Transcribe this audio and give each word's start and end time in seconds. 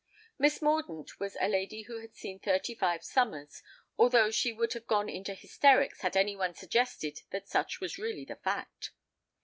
Miss 0.39 0.63
Mordaunt 0.63 1.19
was 1.19 1.37
a 1.39 1.47
lady 1.47 1.83
who 1.83 1.99
had 1.99 2.15
seen 2.15 2.39
thirty 2.39 2.73
five 2.73 3.03
summers, 3.03 3.61
although 3.99 4.31
she 4.31 4.51
would 4.51 4.73
have 4.73 4.87
gone 4.87 5.07
into 5.07 5.35
hysterics 5.35 6.01
had 6.01 6.17
any 6.17 6.35
one 6.35 6.55
suggested 6.55 7.21
that 7.29 7.47
such 7.47 7.79
was 7.79 7.99
really 7.99 8.25
the 8.25 8.37
fact. 8.37 8.93